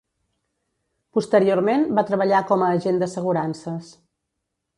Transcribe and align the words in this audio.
Posteriorment 1.17 1.85
va 1.99 2.05
treballar 2.07 2.41
com 2.53 2.65
a 2.65 2.71
agent 2.79 2.99
d'assegurances. 3.05 3.93